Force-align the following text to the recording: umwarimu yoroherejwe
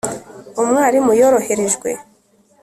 umwarimu 0.61 1.11
yoroherejwe 1.19 1.89